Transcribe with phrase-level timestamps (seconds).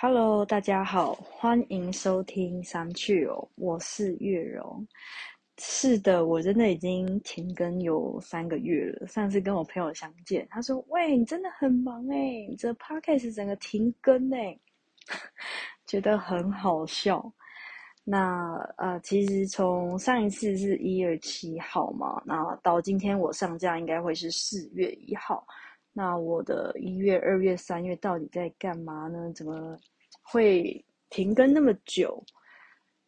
[0.00, 4.86] Hello，大家好，欢迎收听三趣哦，我是月荣。
[5.58, 9.08] 是的，我真的已经停更有三个月了。
[9.08, 14.56] 上次跟我朋友相见，他说：“喂，你真的很忙诶，你这 podcast 整个停更诶，
[15.84, 17.32] 觉得很好笑。
[18.04, 25.44] 那呃，其实从上一次是一月七号嘛，那到今天我上架应该会是四月一号。
[25.98, 29.32] 那我的一月、二月、三月到底在干嘛呢？
[29.34, 29.76] 怎么
[30.22, 32.24] 会停更那么久？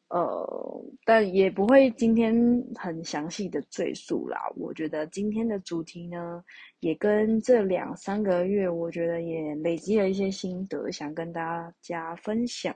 [0.08, 2.34] 呃，但也不会今天
[2.74, 4.40] 很详细的赘述啦。
[4.56, 6.42] 我觉得今天的主题呢，
[6.80, 12.74] 也跟这两三个月，我觉得也累积了一些心得，想跟大家分享。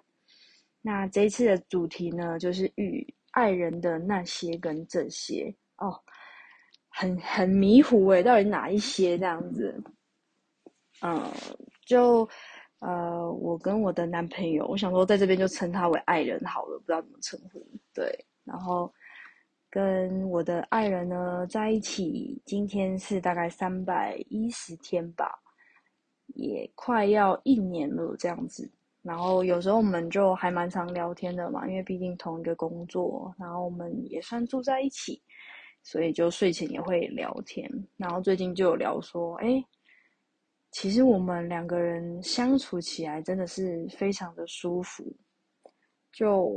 [0.80, 5.92] 那这一次的主题呢，就是与爱人的那些跟这些哦，
[6.88, 9.74] 很很迷糊诶，到底哪一些这样子？
[11.02, 11.22] 嗯，
[11.84, 12.28] 就
[12.78, 17.66] 呃，我跟我的男朋友，我想说在这边就称他为爱人好了，不知道怎么称呼。
[17.92, 18.92] 对，然后
[19.70, 25.38] 跟我的爱人呢在一起，今天是大概三百一十天吧，
[26.34, 28.70] 也快要一年了这样子。
[29.02, 35.20] 然后有时候我们就还蛮常聊天的嘛，因为毕竟同一个工作，然后我们也算住在一起，
[35.82, 37.70] 所以就睡前也会聊天。
[37.96, 39.64] 然后最近就有聊说，哎。
[40.74, 45.04] 其实我们两个人相处起来真的是非常的舒服，
[46.10, 46.52] 就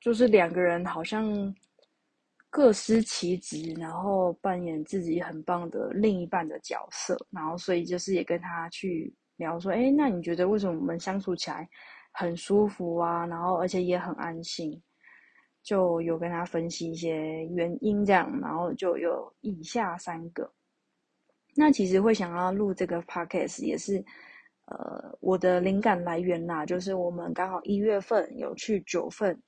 [0.00, 1.52] 就是两个人好像
[2.48, 11.68] 各司其职，然后扮演自己很棒的另一半的角色，然后所以就是也跟他去聊说，哎，那你觉得为什么我们相处起来
[12.12, 13.26] 很舒服啊？
[13.26, 14.80] 然后而且也很安心，
[15.64, 20.48] 就有跟他分析一些原因，这样，然后就有以下三个。
[21.56, 24.04] 那其实会想要录这个 podcast 也是，
[24.66, 29.40] 呃，我的灵感来源啦，就是我们刚好一月份有去九份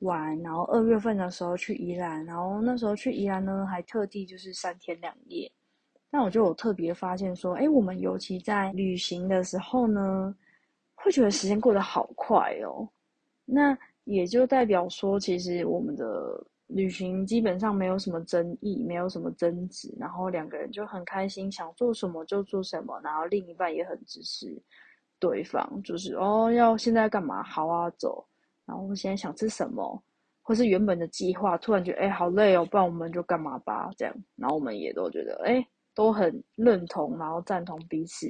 [0.00, 5.50] 玩，然后二月份的时候去宜兰，然后那时候去宜兰呢，还特地就是三天两夜。
[6.10, 10.34] 那我就有特别发现说，哎，我们尤其在旅行的时候呢，
[10.94, 12.88] 会觉得时间过得好快哦。
[13.46, 16.46] 那也就代表说，其实我们的。
[16.72, 24.56] 旅行基本上没有什么争议，没有什么争执，然后两个人就很开心，想做什么就做什么，然后另一半也很支持
[25.18, 28.24] 对方，就是哦要现在干嘛，好啊走，
[28.64, 30.02] 然后现在想吃什么，
[30.42, 33.90] 或是原本的计划突然觉得哎好累哦，不然我们就干嘛吧？
[33.96, 38.26] 这样，然后我们也都觉得哎都很认同，然后赞同彼此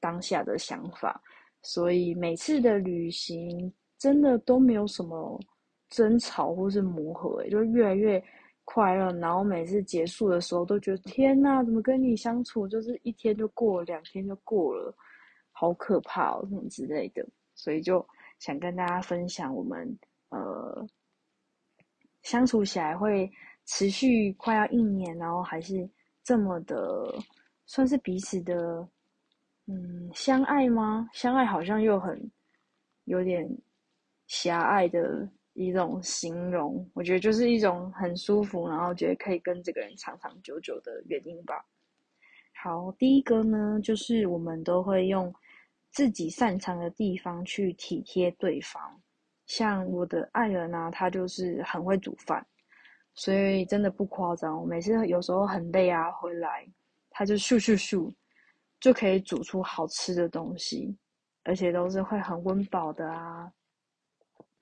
[0.00, 1.20] 当下的想法，
[1.62, 5.38] 所以每次的旅行真的都没有什么。
[5.92, 8.22] 争吵或是磨合，就越来越
[8.64, 9.12] 快乐。
[9.18, 14.96] 然后每次结束的时候，都觉得天哪，怎么跟你相处就是一天就过，两天就过了，
[15.50, 17.22] 好可怕哦，什么之类的。
[17.54, 18.04] 所以就
[18.38, 19.98] 想跟大家分享，我们
[20.30, 20.88] 呃
[22.22, 23.30] 相处起来会
[23.66, 25.86] 持续快要一年，然后还是
[26.24, 27.14] 这么的，
[27.66, 28.88] 算是彼此的
[29.66, 31.06] 嗯相爱吗？
[31.12, 32.18] 相爱好像又很
[33.04, 33.46] 有点
[34.26, 35.28] 狭隘的。
[35.54, 41.64] 一种形容，我觉得就是一种很舒服，然后觉得可以跟这个人长长久久的原因吧。
[42.54, 45.34] 好，第一个呢，就是我们都会用
[45.90, 48.80] 自己擅长的地方去体贴对方。
[49.46, 52.46] 像我的爱人啊，他就是很会煮饭，
[53.14, 54.58] 所以真的不夸张。
[54.58, 56.66] 我每次有时候很累啊，回来
[57.10, 58.10] 他就咻咻咻
[58.80, 60.96] 就可以煮出好吃的东西，
[61.42, 63.52] 而且都是会很温饱的啊。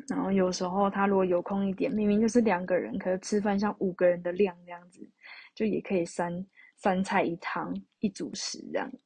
[0.09, 5.01] 然后有时候他如果有空一点，明明就是两个人，可是吃饭像五个人的量这样子，
[5.55, 6.47] 就也可以三
[6.77, 8.99] 三菜一汤一主食这样子。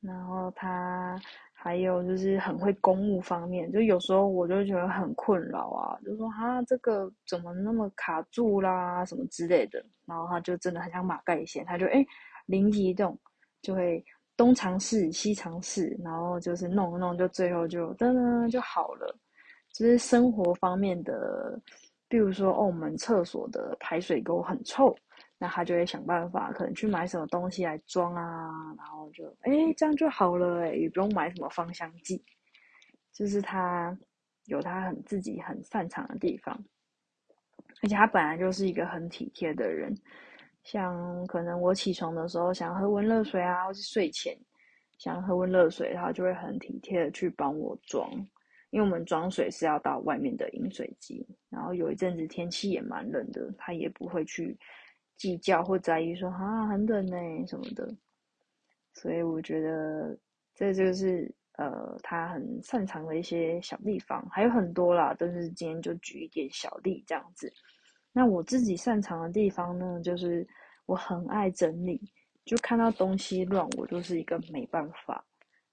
[0.00, 1.20] 然后他
[1.52, 9.84] 还有就是很会公务方面，就有时候我就觉得很困扰啊，就说啊这个怎么那么卡住啦什么之类的。
[10.06, 12.04] 然后他就真的很像马盖先，他就哎
[12.46, 13.18] 灵机一动，
[13.60, 14.02] 就会
[14.36, 19.14] 东尝试西尝试，然后就是弄弄，就最后就噔噔就好了。
[19.80, 21.58] 就是生活方面的，
[22.06, 24.94] 比如说哦，我们厕所的排水沟很臭，
[25.38, 32.22] 那他就会想办法，可能去买什么东西来装啊，然后就哎这样就好了，哎也不用买什么芳香剂，
[33.10, 33.98] 就是他
[34.48, 36.54] 有他很自己很擅长的地方，
[37.82, 39.96] 而且他本来就是一个很体贴的人，
[40.62, 44.36] 像可能我起床的时候想喝温热水啊，或是睡前
[44.98, 48.06] 想喝温热水，他就会很体贴的去帮我装。
[48.70, 54.56] 因为我们装水是要到外面的饮水机，然后有一阵子天气也蛮冷的，他也不会去
[55.16, 57.88] 计较或在意说啊很冷呢什么的，
[58.94, 60.16] 所以我觉得
[60.54, 67.52] 这就是呃他很擅长的一些小地方，还有很多啦，但是今天就举一点小例这样子。
[68.12, 70.46] 那我自己擅长的地方呢，就是
[70.86, 72.00] 我很爱整理，
[72.44, 75.24] 就看到东西乱，我就是一个没办法。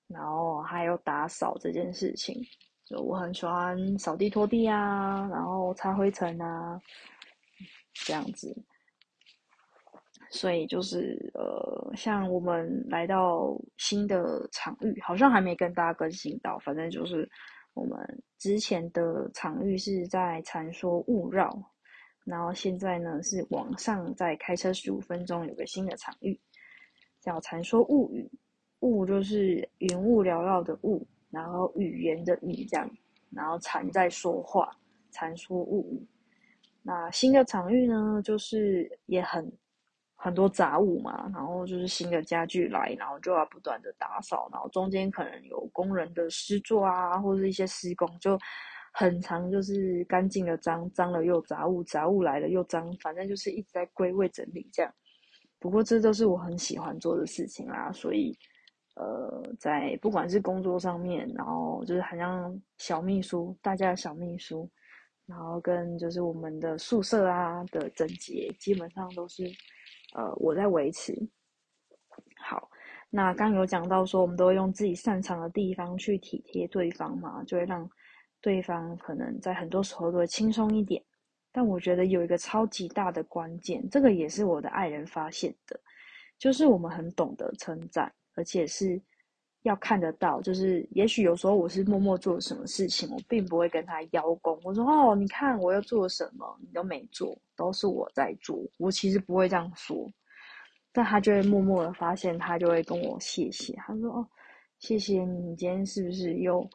[0.07, 2.41] 然后还有打扫这件事情，
[2.89, 6.79] 就我很喜欢扫地拖地啊，然后擦灰尘啊，
[7.93, 8.55] 这样子。
[10.29, 17.29] 所以就是呃，像我们来到新的场域，好像还没跟大家更新到，反正就是
[17.73, 17.97] 我们
[18.37, 21.57] 之前的场域是在传说勿扰，
[22.25, 26.37] 然后现在呢是往上再开车十五分钟，有个新的场域
[27.21, 28.29] 叫传说物语，
[28.79, 32.89] 物就是云雾缭绕的雾，然后语言的语这样，
[33.31, 34.71] 然后蝉在说话，
[35.11, 36.07] 传说物语。
[36.81, 39.51] 那新的场域呢，就是也很。
[40.19, 48.35] 很多杂物嘛，然后就是新的家具来，然后就要不断的打扫，然后中间可能有工人的施作啊，或者一些施工，就
[48.91, 54.91] 很长，就是干净的脏，脏了又杂物，杂物来了又脏，反正就是一直在归位整理这样。
[55.59, 58.35] 不过这都是我很喜欢做的事情啦，所以
[58.99, 64.69] 呃，在不管是工作上面，然后就是很像小秘书，大家的小秘书，
[65.25, 69.43] 然后跟就是我们的宿舍啊的整洁，基本上都是。
[70.15, 71.13] 呃，我在维持。
[72.37, 72.69] 好，
[73.09, 77.87] 那刚有讲到说，我们都会用自己擅长的地方去体贴对方嘛，就会让
[78.41, 81.03] 对方可能在很多时候都会轻松一点。
[81.51, 85.77] 但我觉得有一个超级大的关键，这个也是我的爱人发现的，
[86.39, 89.01] 就是我们很懂得称赞，而且是。
[89.63, 94.57] 要看得到，就是也许有时候我是默默做什么事情，我并不会跟他邀功。
[94.63, 98.57] 我说哦，你看我又做什么，你都没做，都是我在做。
[98.77, 100.09] 我其实不会这样说，
[100.93, 103.73] 但他就会默默的发现，他就会跟我谢谢。
[103.73, 104.27] 他说哦，
[104.79, 106.65] 谢谢你今天是不是又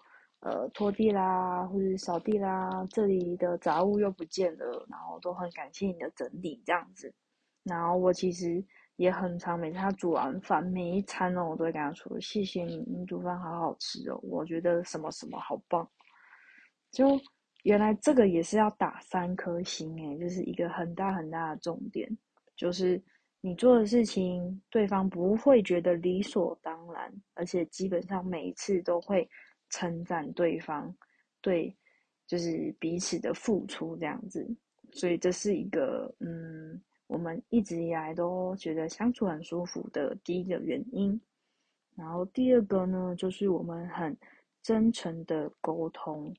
[0.40, 7.14] 呃拖地啦，或者扫地啦，这里的杂物又不见了，然后都很感谢你的整理这样子。
[7.62, 8.62] 然后我其实。
[8.96, 15.88] 也很长，每次他煮完饭，每一餐哦，我都会跟他说：“谢谢你，你煮饭好好吃哦，我觉得什么什么好棒。”
[16.92, 17.18] 就
[17.64, 22.06] 原来这个也是要打三颗星诶，就是一个很大很大的重点，
[22.54, 23.02] 就是
[23.40, 29.28] 你做的事情，对方不会觉得理所当然，而且基本上每一次都会
[29.70, 30.94] 称赞对方，
[31.40, 31.74] 对，
[32.26, 34.46] 就是彼此的付出这样子，
[34.92, 36.80] 所以这是一个嗯。
[37.12, 41.20] 我们一直以来都觉得相处很舒服的第一个原因，
[41.94, 44.16] 然后第二个呢，就是我们很
[44.62, 46.34] 真诚的沟通。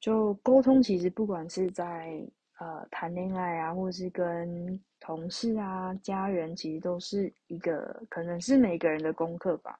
[0.00, 2.20] 就沟通，其实不管是在
[2.58, 9.78] 呃谈恋爱啊，或是跟同事啊、家人，其实都是一个可能是每个人的功课吧。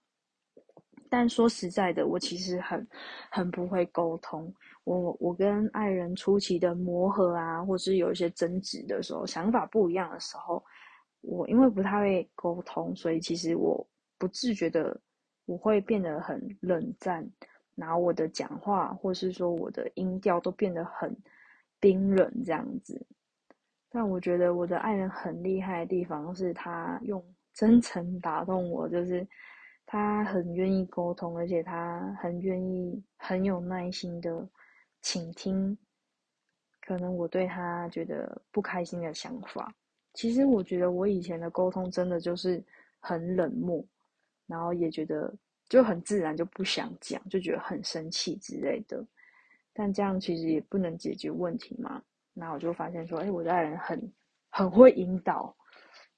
[1.14, 2.88] 但说实在的，我其实很
[3.31, 4.50] 很不会沟通。
[4.85, 10.64] 我我跟爱人初期的磨合啊，或是有一些争执的时候，想法不一样的时候，
[11.20, 13.87] 我因为不太会沟通，所以其实我
[14.17, 14.99] 不自觉的
[15.44, 17.31] 我会变得很冷战，
[17.75, 21.15] 然后我的讲话或是说我的音调都变得很
[21.79, 22.99] 冰冷这样子。
[23.91, 27.22] 但我觉得我的爱人很厉害的地方是他用
[27.53, 29.29] 真诚打动我，就是。
[29.93, 34.49] 他很愿意沟通，而且他很愿意、很有耐心的
[35.03, 35.77] 倾听。
[36.81, 39.70] 可能我对他觉得不开心的想法，
[40.15, 42.65] 其实我觉得我以前的沟通真的就是
[43.01, 43.84] 很冷漠，
[44.46, 45.31] 然后也觉得
[45.69, 49.05] 就很自然就不想讲，就觉得很生气之类的。
[49.75, 52.03] 但这样其实也不能解决问题嘛。
[52.32, 54.13] 那我就发现说，哎，我的爱人很
[54.49, 55.55] 很会引导。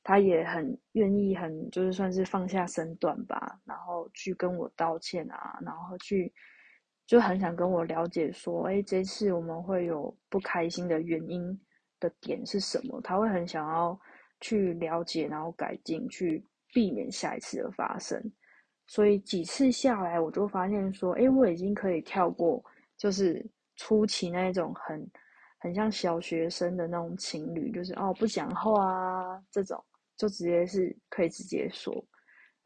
[0.07, 6.31] 他也很愿意，很就是算是放下身段吧，然后去跟我道歉啊，然后去
[7.07, 11.59] 就很想跟我了解说，哎，这次我们会有不开心的原因
[11.99, 13.01] 的点是什么？
[13.01, 13.99] 他会很想要
[14.41, 16.45] 去了解，然后改进，去
[16.75, 18.23] 避免下一次的发生。
[18.87, 22.63] 所以几次下来，我就发现说，哎，我已经可以跳过，
[22.99, 23.43] 就是
[23.77, 25.11] 初期那种很
[25.59, 29.83] 很像小学生的那种情侣，就是哦不讲话啊这种。
[30.17, 31.93] 就直接是可以直接说，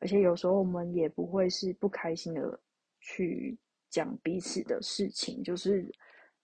[0.00, 2.60] 而且有时候我们也不会是不开心的
[3.00, 5.90] 去讲彼此的事情，就是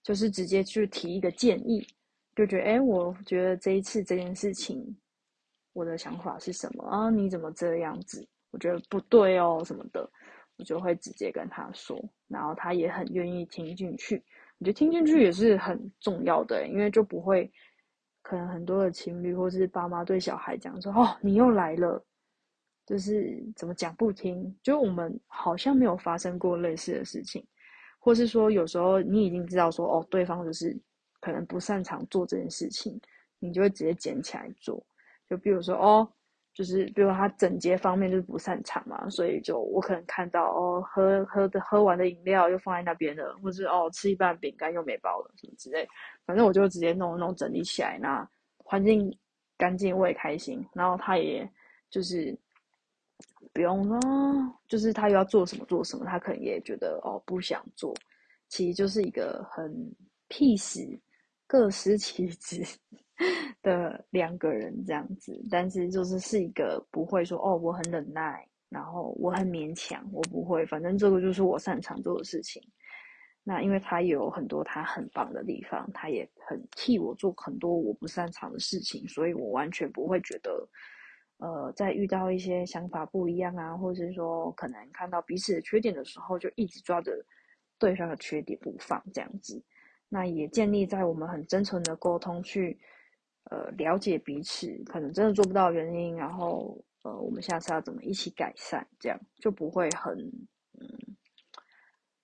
[0.02, 1.86] 就是直接去提一个建议，
[2.34, 4.96] 就觉得哎，我觉得这一次这件事情，
[5.74, 7.10] 我的想法是什么啊？
[7.10, 8.26] 你怎么这样子？
[8.50, 10.10] 我觉得不对哦，什么的，
[10.56, 14.16] 我就会直接跟他说，然后他也很愿意听进去。
[14.58, 17.52] 我觉得听进去也是很重要的，因为就不会。
[18.24, 22.04] 可能很多的情侣或是爸妈对小孩讲说：“哦，你又来了。”
[22.86, 27.46] 就是怎么讲不听，就我们好像没有发生过类似的事情，
[27.98, 30.76] 或是说有时候你已经知道说哦，对方就是
[31.20, 33.00] 可能不擅长做这件事情，
[33.38, 34.84] 你就会直接捡起来做。
[35.26, 36.06] 就比如说哦，
[36.54, 45.86] 就是比如他整洁方面就是不擅长嘛，所以就我可能看到哦，喝喝的喝完的饮料又放在那边了，或是哦吃一半饼干又没包了什么之类，
[46.24, 49.14] 反正我就直接弄弄整理起来，那环境
[49.58, 51.46] 干净我也开心，然后他也
[51.90, 52.34] 就是。
[53.52, 54.00] 不用说，
[54.66, 57.94] 就是他又要做什么做什么，他可能也觉得哦不想做，
[58.48, 59.72] 其实就是一个很
[60.28, 60.98] peace、
[61.46, 62.64] 各司其职
[63.62, 65.40] 的两个人这样子。
[65.50, 72.62] 但是就是是一个不会说哦我很忍耐，然后我很勉强，我不会，反正这个就是我擅长做的事情。
[73.42, 80.68] 那因为他有很多他很棒的地方，他也很替我做很多我不擅长的事情，所以我完全不会觉得。
[81.38, 87.12] 呃，在遇到一些想法不一样啊，或者是说可能看到彼此的缺点的时候，就一直抓着
[87.76, 89.60] 对方的缺点不放，这样子，
[90.08, 92.78] 那也建立在我们很真诚的沟通，去
[93.50, 100.16] 呃了解彼此可能真的做不到原因，然后呃我们下次要怎么一起改善，这样就不会很
[100.80, 100.88] 嗯，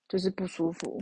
[0.08, 0.98] 就是不舒服。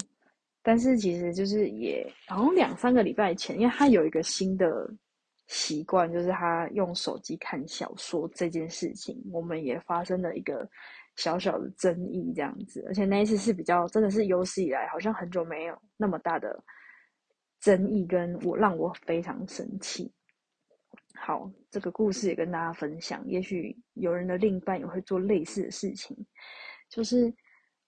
[0.63, 4.91] 但是其实就是也好像两三个礼拜前，因为他有一个新的。
[5.51, 10.69] 习惯就是他用手机看小说这件事情，我们也发生了一个
[11.17, 12.85] 小小的争议，这样子。
[12.87, 16.63] 而且那一次是比较真的是有史以来好像很久没有那么大的
[17.69, 20.11] 争议，跟我让我非常生气。
[21.15, 26.17] 好，这个故事也跟大家分享，也许有人的另一半也会做类似的事情，
[26.89, 27.31] 就是。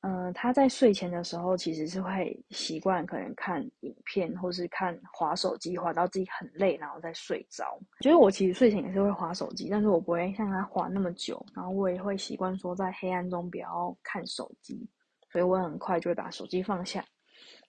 [0.03, 7.79] 嗯，他在睡前的时候其实是会习惯可能看影片，或是看滑手机，滑到自己很累，然后再睡着。
[8.01, 11.45] 就是我其实睡前也是会滑手机，但是我不会像他滑那么久。
[11.55, 14.89] 然后我也会习惯说在黑暗中不要看手机，
[15.31, 17.05] 所以我很快就会把手机放下。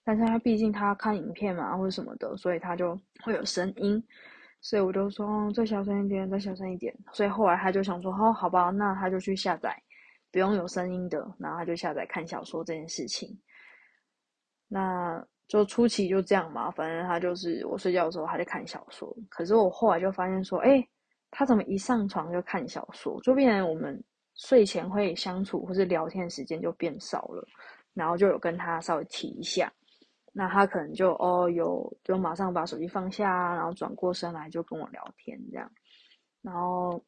[0.04, 4.02] 但是他毕竟他看影片嘛，或者什么的，所以他就会有声音，
[4.60, 6.94] 所以我就说再小声一点，再小声一点。
[7.12, 9.76] 所以后来他就想说，哦，好吧，那他就去下载。
[10.30, 13.38] 不用有声音的，然后他就下载看小说这件事情。
[14.66, 19.14] 那就初期就这样嘛，反正他就是我睡觉的时候他在看小说。
[19.28, 20.82] 可是我后来就发现说，哎，
[21.30, 23.20] 他怎么一上床就看小说？
[23.20, 24.02] 就变成我们
[24.34, 27.46] 睡前会相处或是聊天时间就变少了。
[27.94, 29.72] 然后就有跟他稍微提一下，
[30.32, 35.70] 那他可能就哦有就马上把手机放下，然后转过身来就跟我聊天这样，
[36.42, 37.02] 然后。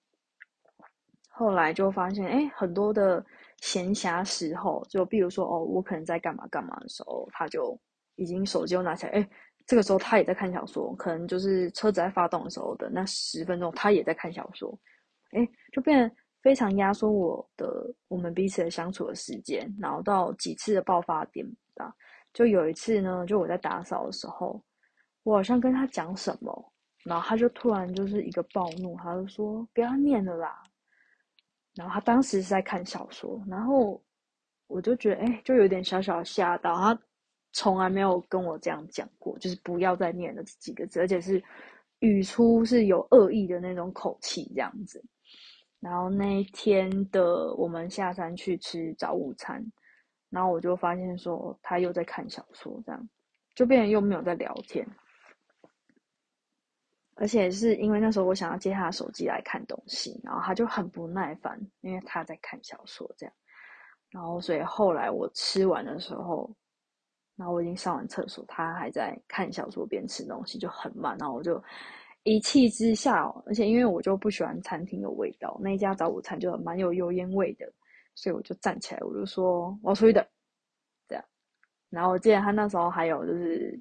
[1.37, 3.26] 后来就发现，哎，很多的
[3.61, 7.76] 闲暇时候，就比如说，哦，我可能在干嘛干嘛的时候，他就
[8.14, 9.29] 已经手机又拿起来，哎，
[9.67, 14.79] 这个时候他也在看小说，可能就是车子在发动的时候的那十分钟，他也在看小说，
[15.33, 16.09] 哎，就变
[16.44, 21.90] 非常压缩我的我们彼此的相处的时间，然后到几次的爆发点吧，
[22.34, 24.62] 就有一次呢，就我在打扫的时候，
[25.22, 26.72] 我好像跟他讲什么，
[27.02, 30.62] 然后他就突然就是一个暴怒，他就说不要念了啦。
[31.74, 33.98] 然后他当时是在看小说，然后
[34.66, 36.74] 我就觉得，哎，就有点小小吓到。
[36.76, 36.96] 他
[37.52, 41.42] 从来没有跟我这样讲过，就是不要再念了这几个字，而且是
[42.00, 45.02] 语出是有恶意的那种口气这样子。
[45.85, 49.62] 然后那一天的我们下山去吃早午餐，
[50.31, 53.09] 然后我就发现说他又在看小说，这样
[53.55, 54.88] 就变成又没有在聊天。
[57.17, 63.35] 而且是因为那时候我想要借他的手机来看东西，然后他就很不耐烦，因为他在看小说这样。
[64.09, 66.50] 然后所以后来我吃完的时候，
[67.37, 71.14] 然后我已经上完厕所，他还在看小说边吃东西，就很慢。
[71.19, 71.62] 然后我就
[72.25, 77.73] 一气之下，而且因为我就不喜欢餐厅的味道，那一家早午餐就蛮有油烟味的，
[78.14, 80.26] 所以我就站起来，我就说我要出去等，
[81.09, 81.25] 这样。
[81.88, 83.81] 然后我记得他那时候还有就是。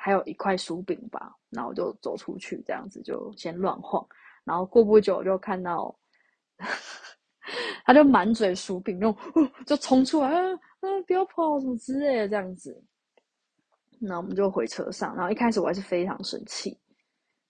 [0.00, 4.06] 还有一块薯饼吧，然后我就走出去，这样子就先乱晃，
[4.44, 5.92] 然后过不久就看到，
[7.84, 12.80] 他就满嘴薯饼，那种就冲出来，嗯嗯，不要跑什么之类的这样子。
[13.98, 16.78] 那我们就回车上，然后一开始我还是非常生气，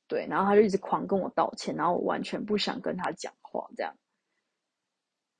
[0.09, 3.95] 对，然后他就一直狂跟我道歉，然后我完全不想跟他讲话这样，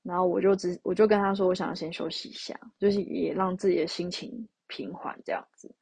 [0.03, 5.75] 然后我就只我就跟他说，我想要先休息一下，就是也让自己的心情平缓这样子。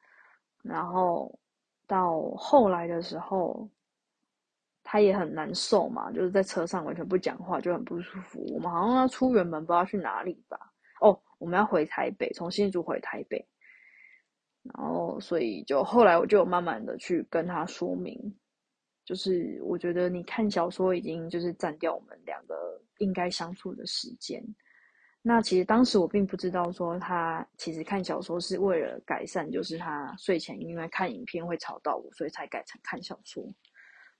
[0.63, 1.37] 然后
[1.85, 3.69] 到后来的时候，
[4.83, 8.43] 他也很难受嘛，就是在车上完全不讲话，就很不舒服。
[8.53, 10.57] 我们好像要出远门，不知道去哪里吧？
[11.01, 13.45] 哦，我们要回台北，从新竹回台北。
[14.63, 18.19] 然后，所以就后来我就慢慢的去跟他说明，
[19.07, 24.43] 就是我觉得你看小说已经就是占掉我们两个应该相处的时间。
[25.21, 33.41] 那其实当时我并不知道说他其实看小说是为了改善，就是他睡前因为看影片会吵到我，所以才改成看小说。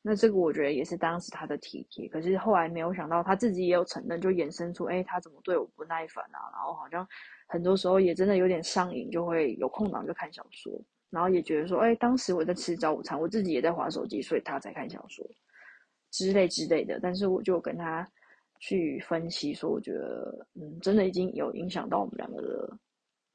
[0.01, 6.39] 那这个我觉得也是当时他的体贴，可是后来没有想到他自己也有承认，就衍生出，哎，他怎么对我不耐烦啊？
[6.53, 7.06] 然后好像
[7.50, 10.72] 很多时候也真的有点上瘾，就会有空档就看小说，
[11.10, 15.26] 然后也觉得说，哎，当时我在吃早午餐，我自己也在划手机，所以他在看小说
[16.12, 17.00] 之类之类的。
[17.02, 18.08] 但是我就跟他
[18.60, 22.78] 去分析说，我觉得，嗯，真的已经有影响到我们两个的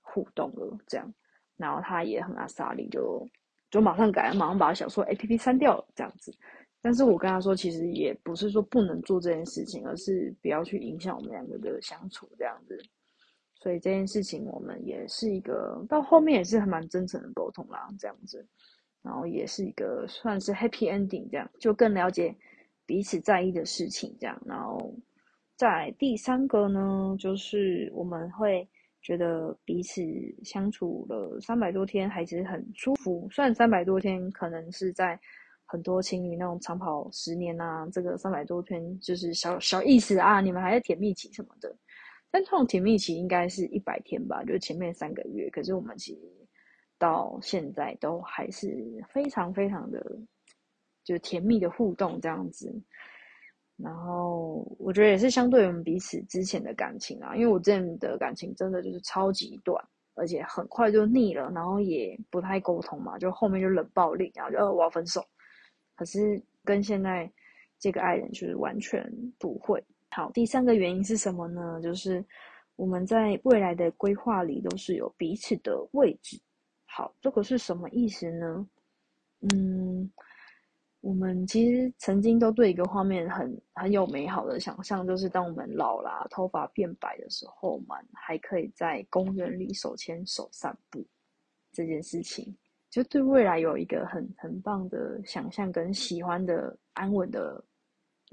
[0.00, 1.14] 互动了，这样，
[1.56, 3.26] 然后他也很阿萨利，就
[3.70, 6.30] 就马上改，马上把小说 A P P 删掉了，这样子。
[6.82, 12.76] 但是我跟他说，其实也不是说不能做这件事情，而是不要去影响我们两个的相处这样子。
[13.62, 18.44] 所以这件事情，我们也是一个到后面也是还蛮真诚的沟通啦，这样子。
[19.02, 22.34] 然后也是一个算是 happy ending，这样就更了解
[22.84, 24.36] 彼此在意的事情这样。
[24.44, 24.92] 然后
[25.56, 28.68] 在第三个呢，就是我们会
[29.00, 30.02] 觉得彼此
[30.42, 33.28] 相处了三百多天还是很舒服。
[33.30, 35.16] 虽然三百多天可能是在。
[35.64, 41.74] 很多情侣那种长跑十年啊，这个三百多天就是小小意思啊，你们还在甜蜜期什么的。
[42.32, 45.48] 但这种甜蜜期应该是一百天吧，就是前面三个月。
[45.50, 46.20] 可是我们其实
[46.98, 48.74] 到现在都还是
[49.10, 50.18] 非常非常的
[51.04, 52.74] 就甜蜜的互动这样子。
[53.76, 59.84] 然后我觉得也是相对于我们彼此之前的感情啊，因为我之前的感情真的就是超级短，
[60.14, 65.22] 而且很快就腻了，然后也不太沟通嘛，就后面就冷暴力，然后就我要分手。
[65.96, 67.30] 可是跟现在
[67.78, 69.04] 这个爱人就是完全
[69.38, 70.30] 不会好。
[70.32, 71.80] 第三个原因是什么呢？
[71.82, 72.24] 就是
[72.76, 76.40] 我们在未来的规划里都是有彼此的位置。
[76.86, 78.68] 好，这个是什么意思呢？
[79.52, 80.12] 嗯，
[81.00, 91.04] 我们其实曾经都对一个画面很很有美好的想象，就是当我们老了，头发变白的时候，我们还可以在公园里手牵手散步
[91.72, 92.56] 这件事情。
[92.90, 97.64] 就对未来有一个很很棒的想象跟喜欢的安稳的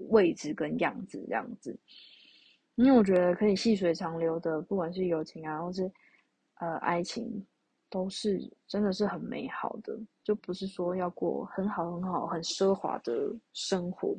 [0.08, 1.78] 位置跟样子这样子，
[2.76, 5.92] 因为我觉得可以细水长流的，不管是友情啊，或是
[6.56, 7.46] 呃爱情，
[7.90, 14.18] 都是真的是很美好的，就不是说要过很好很好很奢华的生活，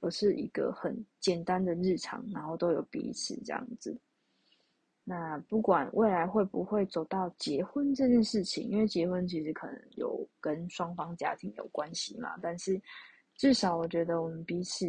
[0.00, 3.96] 而是一个很简单的日常，然后都有彼此这样子。
[5.04, 12.36] 那不管未来会不会走到结婚这件事情，因为结婚其实可能有跟双方家庭有关系嘛。
[12.40, 12.80] 但是
[13.36, 14.86] 至少我觉得我们彼此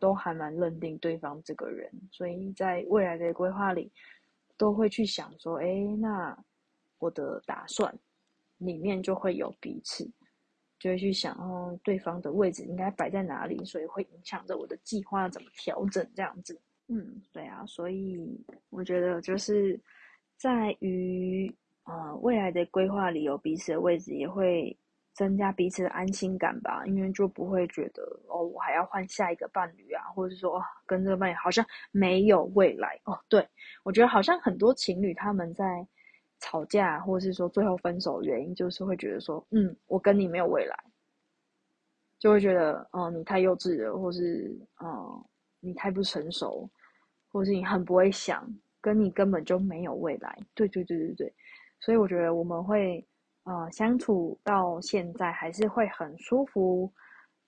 [0.00, 3.92] 都还蛮认定对方这个人，所以在未来的规划里
[4.56, 5.66] 都会去想说：哎，
[5.98, 6.36] 那
[6.98, 7.96] 我的打算
[8.58, 10.04] 里面就会有彼此，
[10.78, 16.60] 就会去想哦，对方的位置应该摆在哪里，所以会影响着我的计划怎么调整这样子。
[16.88, 18.18] 嗯，对啊，所以
[18.70, 19.80] 我觉得就是
[20.36, 24.76] 在于呃未来的规划里有彼此的位置，也会
[25.12, 26.84] 增加彼此的安心感吧。
[26.86, 33.18] 因为就不会觉得哦，我还要换下一个伴侣啊，或者说跟这个伴侣好像没有未来哦。
[33.28, 33.46] 对
[33.84, 35.86] 我觉得好像很多情侣他们在
[36.40, 40.76] 吵架，或者是说最后分手原因，就是会觉得说，嗯，我跟你没有未来，
[42.18, 45.24] 就会觉得哦，你太幼稚了，或是嗯，
[45.60, 46.68] 你太不成熟。
[47.34, 48.46] 或是你很不会想，
[48.78, 50.38] 跟你根本就没有未来。
[50.54, 51.34] 对对对对对，
[51.80, 53.02] 所以我觉得我们会
[53.44, 56.92] 呃相处到现在还是会很舒服，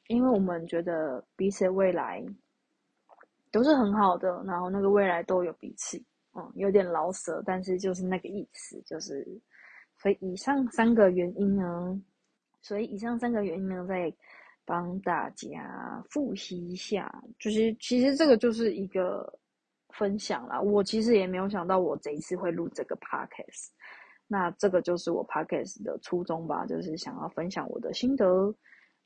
[0.08, 2.24] 因为我们觉得彼此未来
[3.50, 5.96] 都是很好的，然后那个未来都有彼此。
[6.34, 9.26] 嗯，有点老舍，但是就是那个意思，就是
[9.96, 12.00] 所以以上三个原因呢，
[12.60, 14.12] 所以以上三个原因呢，再
[14.64, 19.32] 帮大家复习一下，就是其实这个就是一个。
[19.96, 23.68] 分享啦，我其实也没有想到我这一次会录这个 podcast，
[24.26, 28.54] 那这个就是我 podcast 的初衷吧，就是想要分享我的心得。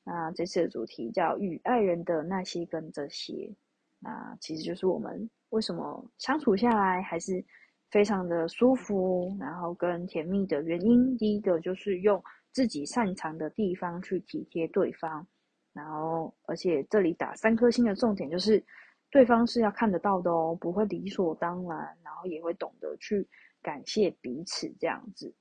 [0.04, 3.54] 那这次的主题叫与爱人的那些跟这些，
[4.00, 7.44] 那其实就是我们为什么相处下来还是
[7.90, 11.16] 非常的舒服，然后跟甜蜜的原因。
[11.16, 15.26] 第一个就是用自己擅长的地方去体贴对方，
[15.72, 18.64] 然后而且这里打三颗星的重点就是。
[19.10, 23.26] 对方是要看得到的哦，不会理所当然，然后也会懂得去
[23.62, 25.34] 感谢彼此这样子。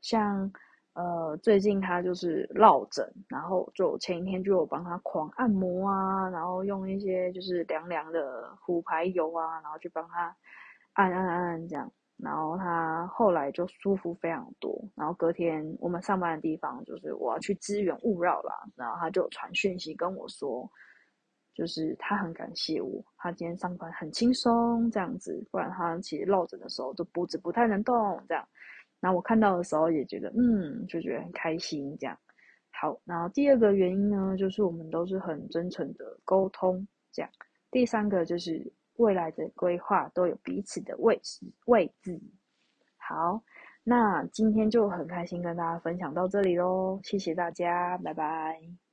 [0.00, 0.52] 像
[0.92, 10.36] 呃，最近他就是落枕，然后就前一天就有帮他狂按摩啊，然后用一些就是凉凉的虎牌油啊，然后去帮他
[10.92, 14.80] 按按按这样，然后他后来就舒服非常多。
[14.94, 20.70] 然后隔天我们上班的地方就是我要去支援勿扰啦，然后他就传讯息跟我说。
[21.54, 27.94] 就是他很感谢我，他今天上班很轻松这样子，不然他其实落枕的时候都脖子不太能动
[28.28, 28.46] 这样。
[29.00, 32.18] 然后我看到的时候也觉得，嗯，就觉得很开心这样。
[32.70, 37.30] 好，然后第二个原因呢，就是我们都是很真诚的沟通这样。
[37.70, 42.20] 第三个就是未来的规划都有彼此的位置位置。
[42.96, 43.42] 好，
[43.84, 48.83] 那今天就很开心跟大家分享到这里喽，谢谢大家，拜拜。